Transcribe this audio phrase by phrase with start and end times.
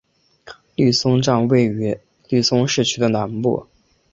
[0.75, 1.95] 利松站位于
[2.27, 3.67] 利松市区的南部。